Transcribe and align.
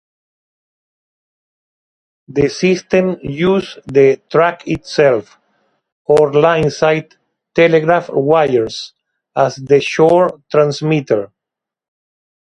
The 2.27 2.49
system 2.49 3.17
used 3.21 3.77
the 3.85 4.19
track 4.31 4.67
itself, 4.67 5.37
or 6.05 6.31
lineside 6.33 7.17
telegraph 7.53 8.09
wires, 8.09 8.93
as 9.35 9.57
the 9.57 9.79
"shore" 9.79 10.41
transmitter. 10.49 11.31